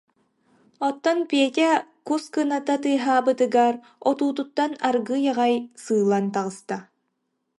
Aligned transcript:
Оттон 0.87 1.17
Петя 1.29 1.71
кус 2.07 2.23
кыната 2.33 2.75
тыаһаабытыгар 2.83 3.73
отуутуттан 4.09 4.71
аргыый 4.87 5.23
аҕай 5.31 5.53
сыылан 5.83 6.25
таҕыста 6.33 6.77